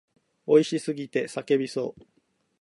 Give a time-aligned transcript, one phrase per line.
[0.47, 2.01] 美味しすぎて叫びそう。